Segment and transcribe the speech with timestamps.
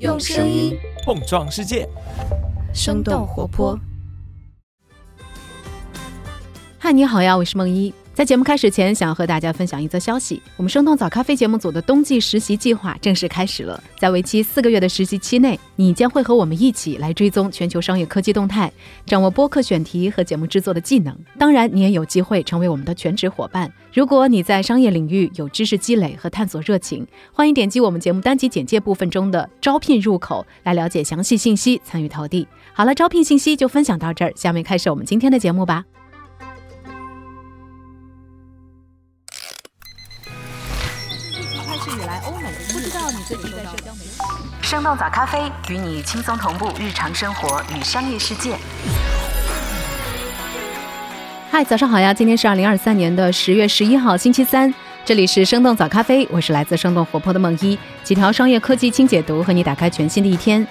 [0.00, 1.86] 用声音碰撞世界，
[2.72, 3.78] 生动活泼。
[6.78, 7.92] 嗨，你好呀，我是梦一。
[8.12, 13.82] 在节目开始前，想要和大家分享一则消息：我们生动早咖啡节目组的冬季实习计划正式开始了。
[13.98, 18.70] 在为期四个月的实习期内，你将会和我们一起来追踪全球商业科技动态，
[19.06, 21.16] 掌握播客选题和节目制作的技能。
[21.38, 23.72] 当然，你也有机会成为我们的全职伙伴。
[23.94, 32.46] 如果你在商业领域有知识积累和探索热情，欢迎点击我们节目单集简介部分中的招聘入口来了解详细信息，参与投递。
[32.74, 35.84] 好了，招聘信息就分享到这儿，下面开始我们今天的节目吧。
[44.70, 48.56] 生动早咖啡与你轻松同步日常生活与商业世界。
[51.50, 52.14] 嗨，早上好呀！
[52.14, 54.72] 今天是二零二三年的十月十一号，星期三。
[55.04, 60.64] 这里是生动早咖啡，我是来自生动活泼的梦一，几条商业科技轻解读，和你打开全新的一天。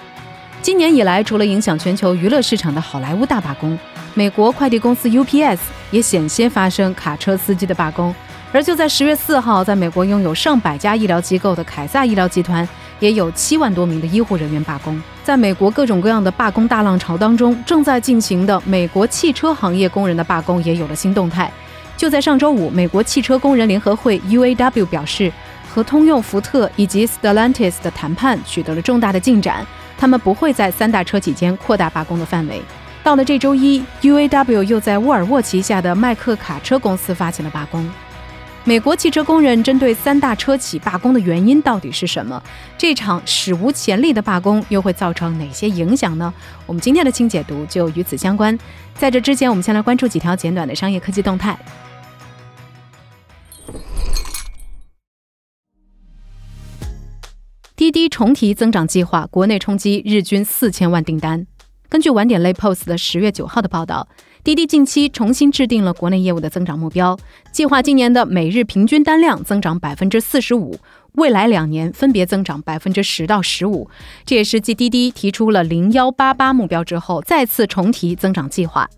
[0.62, 3.78] 今年以来，除了影响全球娱乐市场的好莱坞大罢工，
[4.14, 5.58] 美国快递公司 UPS
[5.90, 8.14] 也险些发生卡车司机的罢工。
[8.52, 12.68] 而就在十月四号，在美国拥有上百家医疗机构的凯撒医疗集团。
[13.00, 15.02] 也有七万多名的医护人员罢工。
[15.24, 21.50] 在美国各种各样的罢工大浪潮当中，正在进行的美国汽车行业工人的罢工也有了新动态。
[21.96, 25.32] 就在上周五，美国汽车工人联合会 UAW 表示，
[25.72, 32.60] 和通用、福特以及 Stellantis 的谈判取得了重大的进展，他们不会在三大车企间扩大罢工的范围。
[33.02, 37.90] 到了这周一，UAW 又在沃尔沃旗下的麦克卡车公司发起了罢工。
[38.64, 42.40] 美国汽车工人针对三大车企罢工的原因到底是什么？
[42.76, 46.32] 这场史无前例的罢工又会造成哪些影响呢？
[46.66, 48.56] 我们今天的清解读就与此相关。
[48.94, 51.58] 在这之前，我们先来关注几条简短的商业科技动态。
[57.74, 61.46] 滴滴重提增长计划，国内冲击日均四千万订单。
[61.88, 64.06] 根据晚点类 Post 的十月九号的报道。
[64.42, 67.18] 滴滴近期重新制定了国内业务的增长目标，
[67.52, 70.78] 计划今年的每日平均单量增长百分之四十五，
[71.12, 73.90] 未来两年分别增长百分之十到十五。
[74.24, 78.88] 这也是继滴滴提出了零幺八八目标之后，再次重提增长计划。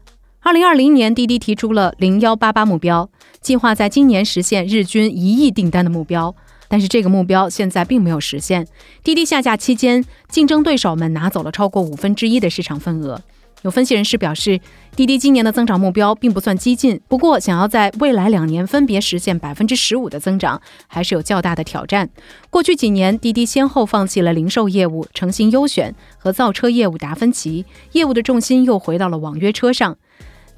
[0.43, 3.11] 二零二零年，滴滴提出了零幺八八目标，
[3.41, 6.33] 计划在今年实现日均一亿订单的目标，
[6.69, 8.65] 但是这个目标现在并没有实现。
[9.03, 13.21] 滴滴下架期间，竞争对手们拿走了超过五分之一的市场份额。
[13.63, 14.61] 有分析人士表示，
[14.97, 22.11] 滴滴今年的增长目标并不算激进，不过想要在未来两年分别实现百分之十五的增长，还是有较大的挑战。
[22.51, 29.97] 过去几年，滴滴先后放弃了零售业务诚信优选和造车业务达芬奇，业务的重心又回到了网约车上。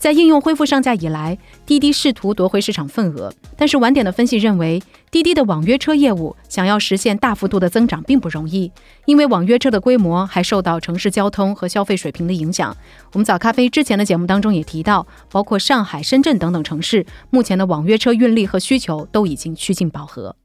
[0.04, 8.70] 在应用恢复上架以来，滴滴试图夺回市场份额，但是晚点的分析认为，滴滴的网约车业务想要实现大幅度的增长并不容易，
[9.06, 12.76] 因为网约车的规模还受到城市交通和消费水平的影响。
[13.14, 20.36] 我们早咖啡之前的节目当中也提到，包括上海、深圳等等城市，目前的网约车运力和需求都已经趋近饱和。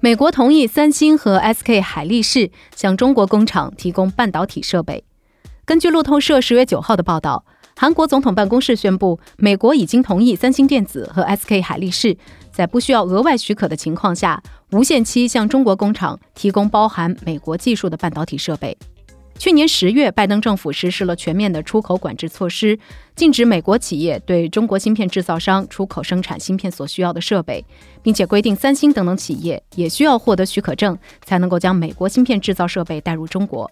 [0.00, 5.04] 美国同意三星和 SK 海力士向中国工厂提供半导体设备。
[5.66, 7.44] 根据路透社十月九号的报道。
[7.82, 12.16] 韩国总统办公室宣布，美国已经同意三星电子和 SK 海力士
[12.52, 18.78] 在不需要额外许可的情况下，无限期向中国工厂提供包含美国技术的半导体设备。
[19.36, 22.78] 去年十月，拜登政府实施了全面的出口管制措施，
[23.16, 27.64] 禁止美国企业对中国芯片制造商出口生产芯片所需要的设备，
[28.00, 33.68] 并且规定三星等等企业也需要获得许可证，才能够将美国芯片制造设备带入中国。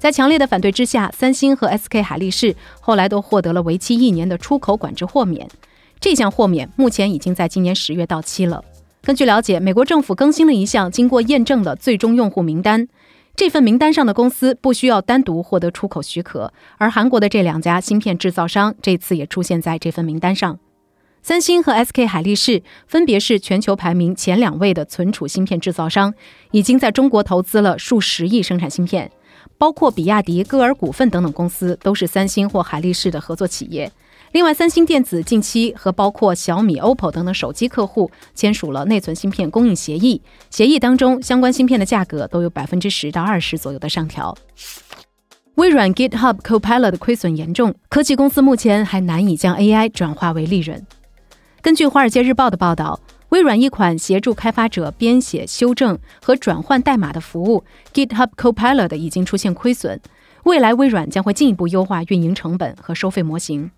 [0.00, 5.46] 在强烈的反对之下，三星和 SK 海力士后来都获得了为期一年的出口管制豁免。
[6.00, 8.64] 这项豁免目前已经在今年十月到期了。
[9.02, 12.88] 根据了解，美国政府更新了一项经过验证的最终用户名单，
[13.36, 16.50] 这份名单上的公司不需要单独获得出口许可。
[16.78, 20.58] 而韩国的这两家芯片制造商这次也出现在这份名单上。
[21.22, 26.14] 三星和 SK 海力士分别是全球排名前两位的存储芯片制造商，
[26.52, 29.10] 已经在中国投资了数十亿生产芯片。
[29.60, 33.92] 包括比亚迪、歌尔股份等等公司都是三星或海力士的合作企业。
[34.32, 44.34] 另外，三星电子近期和包括小米、OPPO 等等手机客户签署了内存芯片供应协议，协议当中相关芯片的价格都有百分之十到二十左右的上调。
[45.56, 50.86] 微软 GitHub Copilot 的亏损严重，科技公司目前还难以将 AI 转化为利润。
[51.60, 52.98] 根据《华尔街日报》的报道。
[53.30, 57.62] 微软一款协助开发者编写、修正和转换代码的服务
[57.94, 60.00] GitHub Copilot 已经出现亏损。
[60.42, 63.70] 未来，微软将会进一步优化运营成本和收费模型。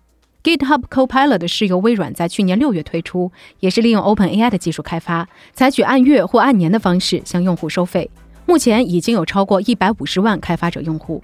[0.43, 8.09] GitHub Copilot 是由微软在去年六月推出，也是利用 OpenAI 的技术开发，采取按月或按年的方式向用户收费。
[8.47, 11.23] 目前已经有超过一百五十万开发者用户。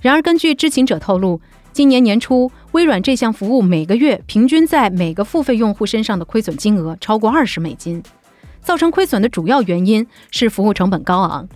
[0.00, 1.40] 然而，根据知情者透露，
[1.72, 8.02] 今年年初，微软这项服务每个月平均在每个付费用户身上的亏损金额超过二十美金。
[8.60, 11.48] 造成亏损的主要原因是服务成本高昂。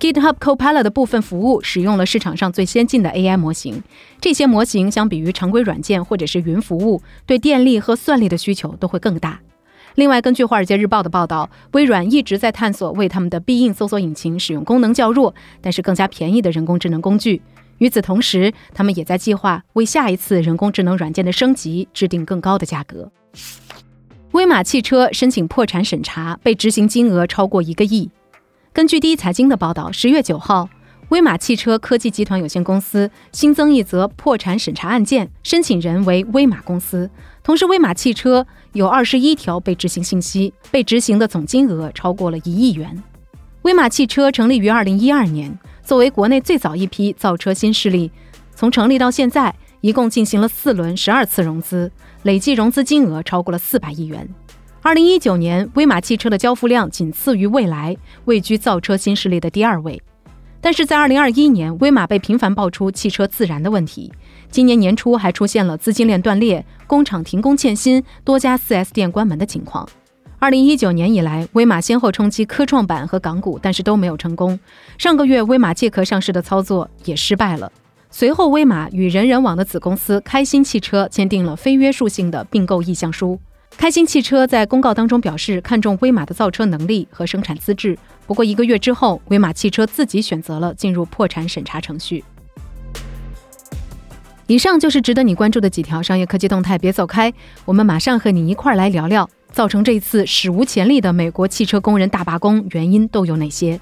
[0.00, 3.82] GitHub Copilot 的部分服务使用了市场上最先进的 AI 模型，
[4.20, 9.40] 这些模型相比于常规软件或者是云服务，对电力和算力的需求都会更大。
[9.96, 17.42] 另外，根据《华尔街日报》的报道，微软一直在探索为他们的必应搜索引擎使用功能较弱但是更加便宜的人工智能工具。
[17.78, 23.10] 与此同时，他们也在计划为下一次人工智能软件的升级制定更高的价格。
[24.32, 28.10] 威马汽车申请破产审查，被执行金额超过一个亿。
[28.72, 30.68] 根据第一财经的报道，十月九号，
[31.08, 37.10] 威马汽车科技集团有限公司新增一则破产审查案件，申请人为威马公司。
[37.42, 43.02] 同时，威马汽车有二十一条被执行信息，被执行的总金额超过了一亿元。
[43.62, 45.58] 威马汽车成立于二零一二年。
[45.88, 48.12] 作为国内最早一批造车新势力，
[48.54, 51.90] 从成立到现在，一共进行了四轮十二次融资，
[52.24, 54.28] 累计融资金额超过了四百亿元。
[54.82, 57.96] 二零一九年，威马汽车的交付量仅次于蔚来，
[58.26, 59.98] 位居造车新势力的第二位。
[60.60, 64.12] 但是在二零二一年，威马被频繁爆出汽车自燃的问题，
[64.50, 69.88] 今年年初还出现了资金链断裂、工厂停工欠薪、多家 4S 店关门的情况。
[70.40, 74.56] 二零一九年以来，威马先后冲击科创板和港股，但是都没有成功。
[74.96, 77.72] 上个月，威马借壳上市的操作也失败了。
[78.08, 83.38] 随后，威马与人人网的子公司开心汽车签订了非约束性的并购意向书。
[83.76, 87.98] 开心汽车在公告当中表示看中威马的造车能力和生产资质。
[88.24, 92.22] 不过一个月之后，威马汽车自己选择了进入破产审查程序。
[94.46, 97.32] 以上就是值得你关注的几条商业科技动态，别走开，
[97.64, 99.28] 我们马上和你一块儿来聊聊。
[99.58, 103.80] 造成这一次史无前例的美国汽车工人大罢工，原因都有哪些？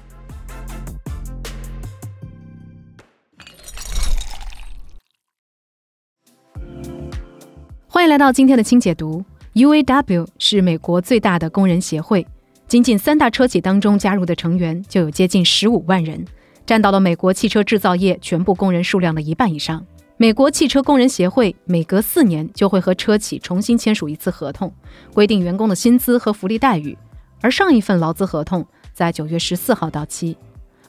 [7.87, 9.23] 欢迎来到今天的轻解读。
[9.53, 12.25] UAW 是美国最大的工人协会，
[12.67, 16.25] 仅仅三大车企当中加入的成员就有接近十五万人，
[16.65, 19.85] 占到了美国汽车制造业全部工人数量的一半以上。
[20.19, 24.73] 美国汽车工人协会每隔四年就会和车企重新签署一次合同，
[25.13, 26.97] 规定员工的薪资和福利待遇。
[27.39, 30.35] 而上一份劳资合同在九月十四号到期。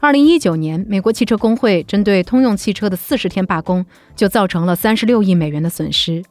[0.01, 3.85] 二零一九年，美国汽车工会针对通用汽车的四十天罢工，
[4.17, 6.25] 就造成了三十六亿美元的损失。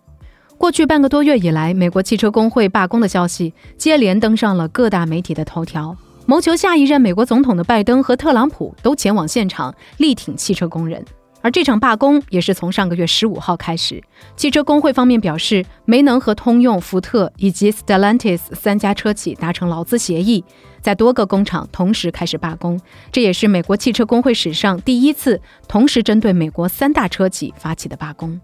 [0.58, 5.96] 过去半个多月以来，美国汽车工会罢工的消息接连登上了各大媒体的头条。
[6.26, 11.06] 谋求下一任美国总统的拜登和特朗普都前往现场力挺汽车工人。
[11.48, 14.04] 而这场罢工也是从上个月十五号开始。
[14.36, 20.44] 汽车工会方面表示，没能和通用、福特以及 Stellantis 三家车企达成劳资协议，
[20.82, 22.78] 在多个工厂同时开始罢工。
[23.14, 25.40] 这也是美国汽车工会史上第一次
[25.70, 28.38] 同时针对美国三大车企发起的罢工。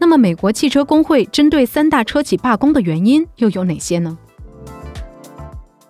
[0.00, 4.18] 那么，美国汽车工会针对三大车企罢工的原因又有哪些呢？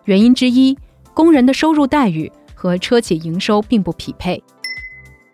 [0.05, 0.77] 原因之一，
[1.15, 4.45] 工人的收入待遇和车企营收并不匹配。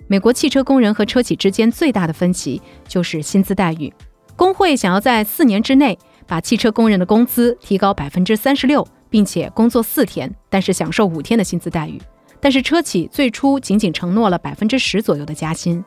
[0.09, 3.93] 美国汽车工人和车企之间最大的分歧就是薪资待遇。
[4.37, 12.01] 工会想要在四年之内把汽车工人的工资提高百分之三十六，并且工作四天，但是享受五天的薪资待遇。
[12.39, 15.83] 但是车企最初仅仅承诺了百分之十左右的加薪。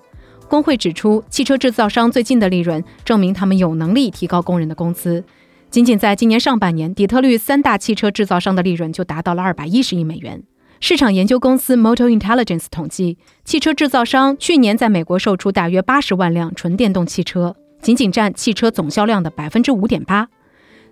[0.49, 5.23] 工会指出，汽车制造商最近的利润证明他们有能力提高工人的工资。
[5.69, 10.41] 仅仅在今年上半年，底特律三大汽车制造商的利润就达到了二百一十亿美元。
[10.81, 20.29] 市场研究公司 Moto Intelligence 统计，汽车制造商去年在美国售出大约八十万辆纯电动汽车，仅仅占汽车总销量的百分之五点八。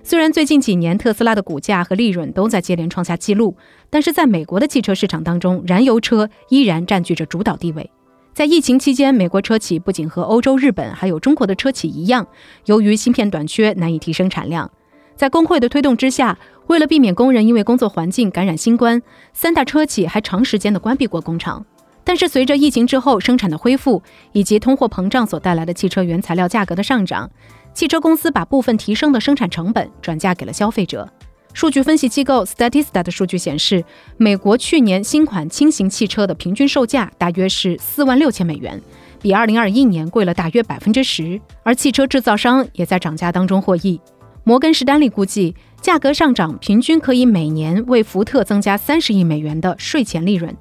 [0.03, 3.55] 虽然最近几年特斯拉的股价和利润都在接连创下纪录，
[3.89, 7.89] 但是在美国的汽车市场当中，燃油车依然占据着主导地位。
[8.33, 12.27] 在疫情期间，美国车企不仅和欧洲、日本还有中国的车企一样，
[12.65, 14.69] 由于芯片短缺，难以提升产量。
[15.15, 16.37] 在工会的推动之下。
[16.67, 19.01] 为了避免工人因为工作环境感染新冠，
[19.33, 21.65] 三大车企还长时间的关闭过工厂。
[22.03, 27.29] 但是随着疫情之后生产的恢复，以及通货膨胀所带来的汽车原材料价格的上涨，
[27.73, 31.09] 汽车公司把部分提升的生产成本转嫁给了消费者。
[31.53, 33.83] 数据分析机构 Statista 的数据显示，
[34.17, 38.79] 美国去年新款轻型汽车的平均售价大约是四万六千美元，
[39.21, 41.41] 比二零二一年贵了大约百分之十。
[41.63, 43.99] 而汽车制造商也在涨价当中获益。
[44.47, 45.53] 摩根士丹利估计。
[45.81, 50.55] 价格上涨平均可以每年为福特增加三十亿美元的税前利润。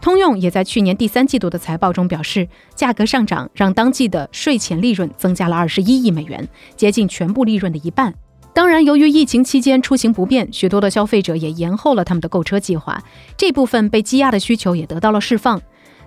[0.00, 8.14] 通用也在去年第三季度的财报中表示，价格上涨让当季的税前利润增加了二十一亿美元，接近全部利润的一半。
[8.52, 13.02] 当然，由于疫情期间出行不便，许多的消费者也延后了他们的购车计划，
[13.38, 15.60] 这部分被积压的需求也得到了释放。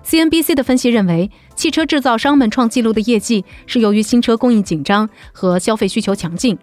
[0.04, 6.56] CNBC 的分析认为，汽车制造商们创纪录的业绩是由于新车供应紧张和消费需求强劲。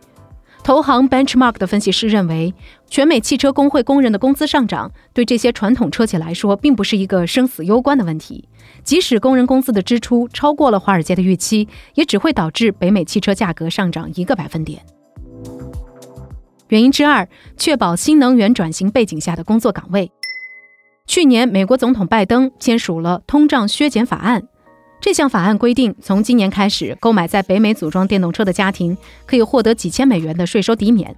[0.63, 2.53] 投行 Benchmark 的分析师认为，
[2.88, 8.48] 全美汽车工会工人的工资上涨对这些传统车企来说并不是一个生死攸关的问题。
[8.84, 14.82] 即使工人工资的支出超过了华尔街的预期，也只会导致北美汽车价格上涨一个百分点。
[16.70, 17.27] 原因之二，
[17.58, 20.10] 确保新能源转型背景下的工作岗位。
[21.08, 24.44] 去年，美国总统拜登签署了通胀削减法案。
[25.01, 31.13] 这项法案规定，从今年开始，购买在北美组装电动车的家庭可以获得几千美元的税收抵免。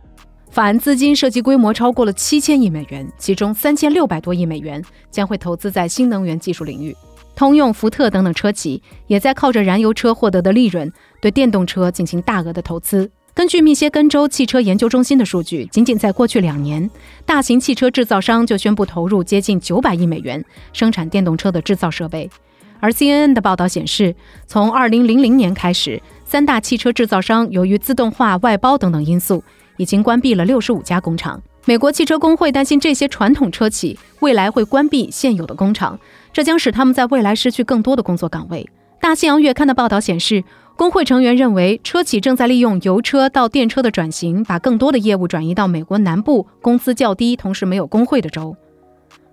[0.50, 6.96] 法案资金涉及规模超过了七千亿美元，其中三千六百多亿美元将会投资在新能源技术领域。
[7.36, 13.12] 通用、福特等等车企也在靠着燃油车获得的利润，对电动车进行大额的投资。
[13.34, 16.90] 根据密歇根州汽车研究中心的数据，仅仅在过去两年，
[17.26, 22.30] 大型汽车制造商就宣布投入接近九百亿美元生产电动车的制造设备。
[22.84, 24.14] 而 CNN 的报道显示，
[24.46, 29.42] 从2000年开始，三大汽车制造商由于自动化、外包等等因素，
[29.78, 31.42] 已经关闭了65家工厂。
[31.64, 35.98] 美国汽车工会担心这些传统车企未来会关闭现有的工厂，
[36.34, 38.70] 这将使他们在未来失去更多的工作岗位。
[39.00, 40.44] 大西洋月刊的报道显示。
[40.76, 48.58] 工会成员认为，车企正在利用油车到电车的转型，把更多的业务转移到美国南部工资较低、同时没有工会的州。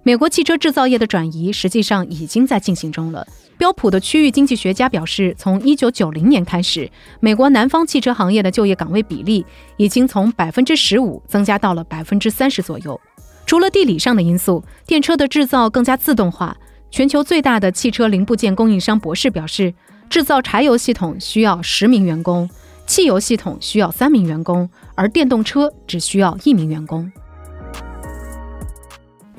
[0.02, 3.26] 美国汽车制造业的转移实际上已经在进行中了。
[3.58, 6.90] 标普的区域经济学家表示，从1990年开始，
[7.20, 9.44] 美国南方汽车行业的就业岗位比例
[9.76, 13.00] 已经从百分之十五增加到了百分之三十左右。
[13.46, 16.56] 除了地理上的因素，电车的制造更加自动化。
[16.90, 19.74] 全球最大的汽车零部件供应商博士表示。
[20.08, 22.50] 制造柴油系统需要十名员工，
[22.84, 27.08] 汽油系统需要三名员工，而电动车只需要一名员工。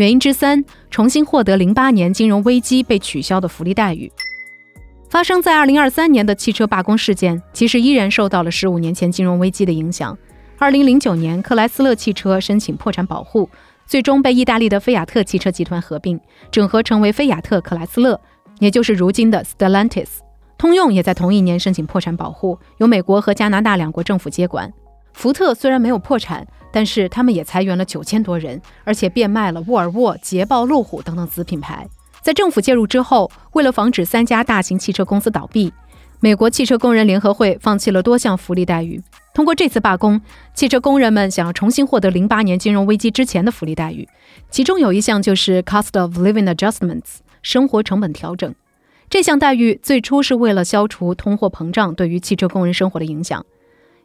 [0.01, 4.11] 原因之三，重新获得零八年金融危机被取消的福利待遇。
[5.07, 10.17] 发生在二零二三年的汽车罢工事件，其实依然受到了十五年前金融危机的影响。
[10.57, 13.47] 二零零九年，克莱斯勒汽车申请破产保护，
[13.85, 18.19] 最终被意大利的菲亚特汽车集团合并，整合成为菲亚特克莱斯勒，
[18.57, 20.07] 也就是如今的 Stellantis。
[20.57, 24.73] 通用也在同一年申请破产保护，由美国和加拿大两国政府接管。
[25.13, 31.87] 福特虽然没有破产，但是他们也裁员了九千多人，而且变卖了沃尔沃、捷豹、路虎等等子品牌。
[32.21, 35.73] 在政府介入之后，为了防止三家大型汽车公司倒闭，
[36.19, 39.01] 美国汽车工人联合会放弃了多项福利待遇。
[39.33, 40.21] 通过这次罢工，
[40.53, 44.07] 汽车工人们想要重新获得零八年金融危机之前的福利待遇，
[44.49, 48.53] 其中有一项就是 Cost of Living Adjustments 生活成本调整。
[49.09, 53.45] 这项待遇最初是为了消除通货膨胀对于汽车工人生活的影响。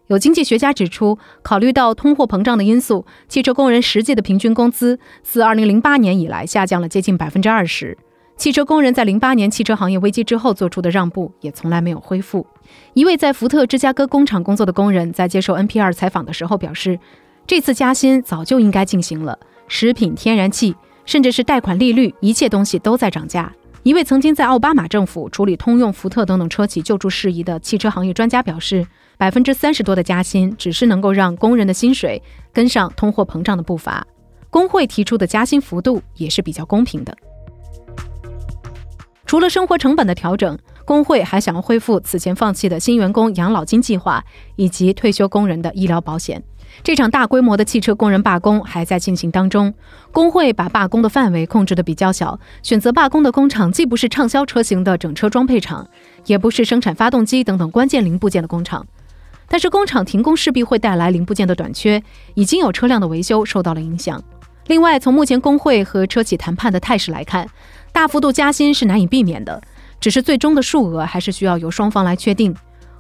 [0.09, 7.99] 有经济学家指出，考虑到通货膨胀的因素，汽车工人实际的平均工资自2008年以来下降了接近百分之二十。
[8.37, 12.47] 汽车工人在08年汽车行业危机之后做出的让步也从来没有恢复。
[12.93, 16.99] 一位在福特芝加哥工厂工作的工人在接受 NPR 采访的时候表示，
[17.47, 23.53] 这次加薪早就应该进行了，食品、天然气，甚至是贷款利率，一切东西都在涨价。
[23.83, 28.87] 一位曾经在奥巴马政府处理通用、福特等等车企救助事宜的汽车行业专家表示，
[29.19, 34.07] 百分之三十多的加薪只是能够让工人的薪水跟上通货膨胀的步伐。
[34.51, 37.17] 工会提出的加薪幅度也是比较公平的。
[39.25, 46.43] 除了生活成本的调整，工会还想要恢复此前放弃的新员工养老金计划以及退休工人的医疗保险。
[46.83, 49.73] 这场大规模的汽车工人罢工还在进行当中。
[50.13, 55.89] 工会把罢工的范围控制的比较小，选择罢工的工厂既不是畅销车型的整车装配厂，
[56.27, 58.87] 也不是生产发动机等等关键零部件的工厂。
[59.49, 62.03] 但是工厂停工势必会带来零部件的短缺，
[62.35, 64.23] 已经有车辆的维修受到了影响。
[64.67, 67.49] 另外，从目前工会和车企谈判的态势来看，
[67.93, 69.63] 大幅度加薪是难以避免的，
[70.01, 72.55] 只是最终的数额还是需要由双方来确定。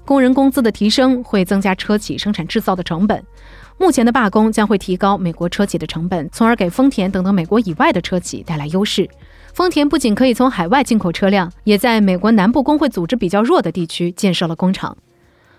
[0.04, 3.20] 工人工资的提升会增加车企生产制造的成本。
[3.76, 9.10] 目前的罢工将会提高美国车企的成本，从而给丰田等等美国以外的车企带来优势。
[9.52, 14.96] 丰田不仅可以从海外进口车辆，也在美国南部工会组织比较弱的地区建设了工厂。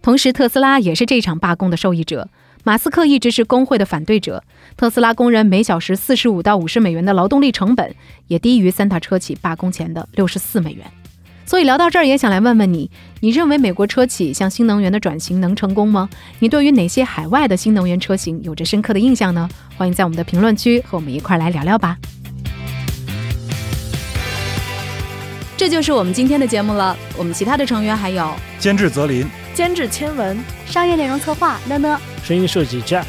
[0.08, 2.30] 同时，特斯拉也是这场罢工的受益者。
[2.64, 4.42] 马斯克一直是工会的反对者，
[4.78, 7.94] 特斯拉工人每小时四十五到五十美元的劳动力成本
[8.28, 10.86] 也低于三大车企罢工前的六十四美元。
[11.46, 16.08] 所以聊到这儿，也想来问问你，你认为美国车企向新能源的转型能成功吗？
[16.40, 19.50] 你对于哪些海外的新能源车型有着深刻的印象呢？
[19.76, 21.98] 欢迎在我们的评论区和我们一块来聊聊吧。
[25.58, 26.96] 这就是我们今天的节目了。
[27.18, 30.38] 我们其他的成员还有监制泽林、监制千文、
[30.68, 33.06] 商业内容策划呢呢、声音设计 Jack。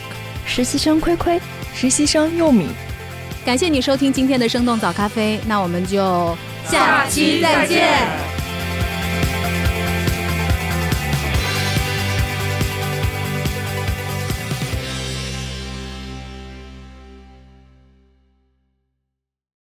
[0.46, 1.38] 实习生亏亏，
[1.74, 2.68] 实习生佑米。
[3.44, 8.37] 感谢你收听今天的生动早咖啡，那我们就下期再见。